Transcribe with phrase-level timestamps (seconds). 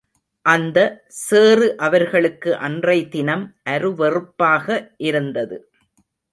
[0.45, 0.77] அந்த,
[1.19, 4.67] சேறு அவர்களுக்கு அன்றை தினம் அருவெறுப்பாக
[5.01, 5.57] இருந்தது.